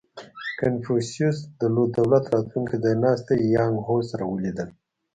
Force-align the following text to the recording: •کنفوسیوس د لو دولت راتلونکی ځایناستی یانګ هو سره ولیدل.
•کنفوسیوس 0.59 1.37
د 1.59 1.61
لو 1.73 1.83
دولت 1.97 2.23
راتلونکی 2.33 2.75
ځایناستی 2.83 3.35
یانګ 3.57 3.75
هو 3.87 3.97
سره 4.09 4.23
ولیدل. 4.27 4.69